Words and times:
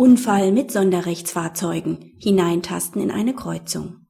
Unfall 0.00 0.50
mit 0.50 0.72
Sonderrechtsfahrzeugen, 0.72 2.14
Hineintasten 2.16 3.02
in 3.02 3.10
eine 3.10 3.34
Kreuzung. 3.34 4.06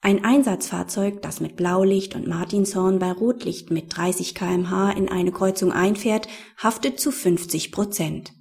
Ein 0.00 0.24
Einsatzfahrzeug, 0.24 1.20
das 1.20 1.40
mit 1.40 1.56
Blaulicht 1.56 2.14
und 2.14 2.26
Martinshorn 2.26 2.98
bei 2.98 3.12
Rotlicht 3.12 3.70
mit 3.70 3.94
30 3.94 4.34
kmh 4.34 4.92
in 4.92 5.10
eine 5.10 5.30
Kreuzung 5.30 5.72
einfährt, 5.72 6.26
haftet 6.56 7.00
zu 7.00 7.12
50 7.12 7.70
Prozent. 7.70 8.32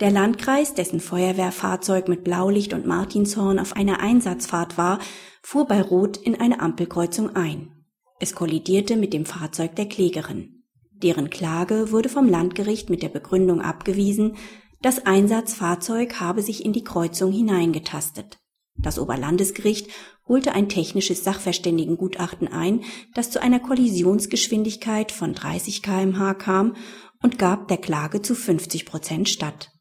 Der 0.00 0.10
Landkreis, 0.10 0.72
dessen 0.72 1.00
Feuerwehrfahrzeug 1.00 2.08
mit 2.08 2.24
Blaulicht 2.24 2.72
und 2.72 2.86
Martinshorn 2.86 3.58
auf 3.58 3.76
einer 3.76 4.00
Einsatzfahrt 4.00 4.78
war, 4.78 5.00
fuhr 5.42 5.66
bei 5.66 5.82
Rot 5.82 6.16
in 6.16 6.40
eine 6.40 6.60
Ampelkreuzung 6.60 7.36
ein. 7.36 7.84
Es 8.20 8.34
kollidierte 8.34 8.96
mit 8.96 9.12
dem 9.12 9.26
Fahrzeug 9.26 9.76
der 9.76 9.86
Klägerin. 9.86 10.64
Deren 10.92 11.28
Klage 11.28 11.92
wurde 11.92 12.08
vom 12.08 12.26
Landgericht 12.26 12.88
mit 12.88 13.02
der 13.02 13.10
Begründung 13.10 13.60
abgewiesen, 13.60 14.38
das 14.80 15.04
Einsatzfahrzeug 15.06 16.20
habe 16.20 16.42
sich 16.42 16.64
in 16.64 16.72
die 16.72 16.84
Kreuzung 16.84 17.32
hineingetastet. 17.32 18.38
Das 18.76 18.98
Oberlandesgericht 18.98 19.90
holte 20.28 20.52
ein 20.52 20.68
technisches 20.68 21.24
Sachverständigengutachten 21.24 22.46
ein, 22.46 22.84
das 23.14 23.30
zu 23.30 23.42
einer 23.42 23.58
Kollisionsgeschwindigkeit 23.58 25.10
von 25.10 25.34
30 25.34 25.82
kmh 25.82 26.34
kam 26.34 26.76
und 27.22 27.38
gab 27.38 27.66
der 27.68 27.78
Klage 27.78 28.22
zu 28.22 28.34
50 28.34 28.86
Prozent 28.86 29.28
statt. 29.28 29.72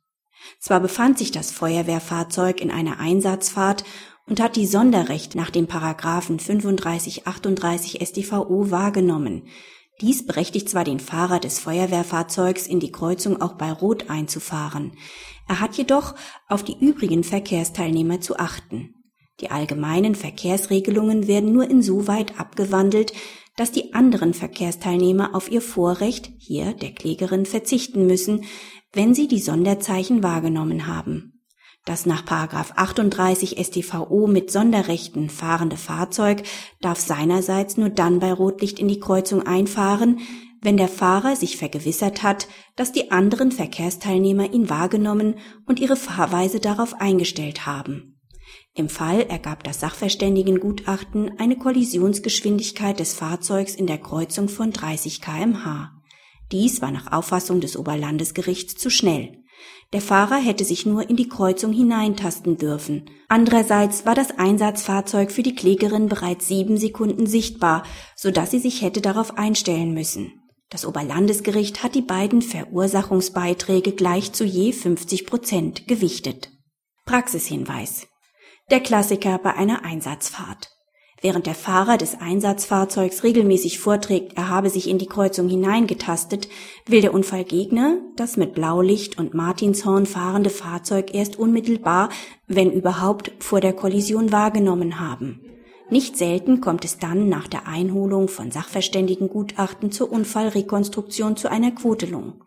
Zwar 0.60 0.80
befand 0.80 1.18
sich 1.18 1.32
das 1.32 1.52
Feuerwehrfahrzeug 1.52 2.62
in 2.62 2.72
einer 2.72 3.00
Einsatzfahrt 3.00 3.84
und 4.26 4.40
hat 4.40 4.56
die 4.56 4.66
Sonderrecht 4.66 5.36
nach 5.36 5.52
den 5.52 5.68
Paragraphen 5.68 6.40
35, 6.40 7.28
38 7.28 8.06
StVO 8.06 8.72
wahrgenommen, 8.72 9.48
dies 10.02 10.26
berechtigt 10.26 10.70
zwar 10.70 10.84
den 10.84 11.00
Fahrer 11.00 11.40
des 11.40 11.60
Feuerwehrfahrzeugs 11.60 12.68
in 12.68 12.80
die 12.80 12.92
Kreuzung 12.92 13.42
auch 13.42 13.54
bei 13.54 13.72
Rot 13.72 14.10
einzufahren, 14.10 14.94
er 15.48 15.60
hat 15.60 15.76
jedoch 15.76 16.16
auf 16.48 16.64
die 16.64 16.78
übrigen 16.80 17.24
Verkehrsteilnehmer 17.24 18.20
zu 18.20 18.38
achten. 18.38 18.94
Die 19.40 19.52
allgemeinen 19.52 20.16
Verkehrsregelungen 20.16 21.28
werden 21.28 21.54
nur 21.54 21.70
insoweit 21.70 22.40
abgewandelt, 22.40 23.14
dass 23.56 23.72
die 23.72 23.94
anderen 23.94 24.34
Verkehrsteilnehmer 24.34 25.36
auf 25.36 25.50
ihr 25.50 25.62
Vorrecht, 25.62 26.32
hier 26.38 26.74
der 26.74 26.92
Klägerin, 26.92 27.46
verzichten 27.46 28.06
müssen, 28.08 28.46
wenn 28.94 29.14
sie 29.14 29.28
die 29.28 29.40
Sonderzeichen 29.40 30.22
wahrgenommen 30.22 30.88
haben. 30.88 31.37
Das 31.88 32.06
nach 32.06 32.26
38 32.28 33.56
StVO 33.66 34.28
mit 34.28 34.52
Sonderrechten 34.52 35.30
fahrende 35.30 35.78
Fahrzeug 35.78 36.44
darf 36.82 37.00
seinerseits 37.00 37.78
nur 37.78 37.90
dann 37.90 38.20
bei 38.20 38.34
Rotlicht 38.34 38.78
in 38.78 38.90
die 38.90 39.00
Kreuzung 39.00 39.48
einfahren, 39.48 40.20
wenn 40.62 40.76
der 40.76 40.90
Fahrer 40.90 41.38
sich 41.38 41.56
vergewissert 41.56 42.24
hat, 42.24 42.50
dass 42.76 42.92
die 42.92 43.12
anderen 43.12 43.54
Verkehrsteilnehmer 43.54 44.52
ihn 44.52 44.70
wahrgenommen 44.70 45.36
und 45.66 45.80
ihre 45.80 45.96
Fahrweise 45.96 46.60
darauf 46.60 46.94
eingestellt 47.00 47.66
haben. 47.66 48.20
Im 48.74 48.90
Fall 48.90 49.22
ergab 49.22 49.64
das 49.64 49.80
Sachverständigengutachten 49.80 51.40
eine 51.40 51.56
Kollisionsgeschwindigkeit 51.56 53.00
des 53.00 53.14
Fahrzeugs 53.14 53.76
in 53.76 53.88
der 53.88 54.00
Kreuzung 54.00 54.50
von 54.50 54.74
30 54.74 55.22
kmh. 55.22 55.94
Dies 56.52 56.82
war 56.82 56.92
nach 56.92 57.14
Auffassung 57.14 57.62
des 57.62 57.78
Oberlandesgerichts 57.78 58.76
zu 58.76 58.90
schnell. 58.90 59.46
Der 59.94 60.02
Fahrer 60.02 60.36
hätte 60.36 60.66
sich 60.66 60.86
nur 60.86 61.10
in 61.10 61.16
die 61.16 61.30
Kreuzung 61.30 61.72
hineintasten 61.72 62.58
dürfen. 62.58 63.10
Andererseits 63.30 64.06
war 64.06 64.16
das 64.16 64.38
Einsatzfahrzeug 64.38 65.32
für 65.32 65.44
die 65.44 65.56
Klägerin 65.56 66.10
bereits 66.10 66.48
sieben 66.48 66.78
Sekunden 66.78 67.26
sichtbar, 67.26 67.84
so 68.16 68.30
dass 68.32 68.52
sie 68.52 68.60
sich 68.60 68.82
hätte 68.82 69.02
darauf 69.02 69.38
einstellen 69.38 69.94
müssen. 69.94 70.34
Das 70.70 70.86
Oberlandesgericht 70.86 71.84
hat 71.84 71.96
die 71.96 72.02
beiden 72.02 72.42
Verursachungsbeiträge 72.42 73.94
gleich 73.94 74.34
zu 74.34 74.44
je 74.44 74.74
50 74.74 75.26
Prozent 75.26 75.88
gewichtet. 75.88 76.50
Praxishinweis. 77.06 78.08
Der 78.70 78.82
Klassiker 78.82 79.38
bei 79.38 79.54
einer 79.54 79.86
Einsatzfahrt. 79.86 80.77
Während 81.28 81.46
der 81.46 81.56
Fahrer 81.56 81.98
des 81.98 82.22
Einsatzfahrzeugs 82.22 83.26
regelmäßig 83.26 83.80
vorträgt, 83.80 84.38
er 84.38 84.48
habe 84.48 84.70
sich 84.70 84.90
in 84.90 84.98
die 84.98 85.08
Kreuzung 85.08 85.50
hineingetastet, 85.50 86.48
will 86.86 87.02
der 87.02 87.14
Unfallgegner 87.14 87.98
das 88.16 88.38
mit 88.38 88.54
Blaulicht 88.54 89.20
und 89.20 89.34
Martinshorn 89.34 90.06
fahrende 90.06 90.50
Fahrzeug 90.50 91.14
erst 91.14 91.38
unmittelbar, 91.38 92.08
wenn 92.48 92.72
überhaupt, 92.72 93.34
vor 93.40 93.60
der 93.60 93.74
Kollision 93.74 94.32
wahrgenommen 94.32 95.02
haben. 95.02 95.42
Nicht 95.90 96.16
selten 96.16 96.62
kommt 96.62 96.86
es 96.86 96.98
dann 96.98 97.28
nach 97.28 97.50
der 97.50 97.68
Einholung 97.68 98.30
von 98.30 98.50
Sachverständigengutachten 98.50 99.92
zur 99.92 100.10
Unfallrekonstruktion 100.10 101.36
zu 101.36 101.52
einer 101.52 101.72
Quotelung. 101.72 102.42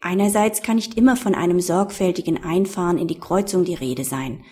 Einerseits 0.00 0.62
kann 0.62 0.76
nicht 0.76 0.96
immer 0.96 1.16
von 1.16 1.34
einem 1.34 1.60
sorgfältigen 1.60 2.42
Einfahren 2.42 2.96
in 2.96 3.08
die 3.08 3.20
Kreuzung 3.20 3.64
die 3.64 3.74
Rede 3.74 4.04
sein. 4.04 4.42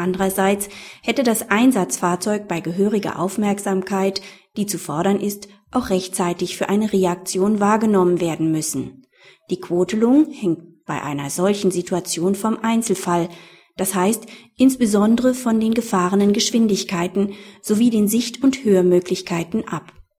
Andererseits 0.00 0.70
hätte 1.02 1.22
das 1.22 1.50
Einsatzfahrzeug 1.50 2.48
bei 2.48 2.60
gehöriger 2.60 3.18
Aufmerksamkeit, 3.18 4.22
die 4.56 4.64
zu 4.64 4.78
fordern 4.78 5.20
ist, 5.20 5.48
auch 5.72 5.90
rechtzeitig 5.90 6.56
für 6.56 6.70
eine 6.70 6.90
Reaktion 6.90 7.60
wahrgenommen 7.60 8.18
werden 8.18 8.50
müssen. 8.50 9.06
Die 9.50 9.60
Quotelung 9.60 10.30
hängt 10.32 10.86
bei 10.86 11.02
einer 11.02 11.28
solchen 11.28 11.70
Situation 11.70 12.34
vom 12.34 12.56
Einzelfall, 12.62 13.28
das 13.76 13.94
heißt 13.94 14.24
insbesondere 14.56 15.34
von 15.34 15.60
den 15.60 15.74
gefahrenen 15.74 16.32
Geschwindigkeiten 16.32 17.34
sowie 17.60 17.90
den 17.90 18.08
Sicht- 18.08 18.42
und 18.42 18.64
Hörmöglichkeiten 18.64 19.68
ab 19.68 19.92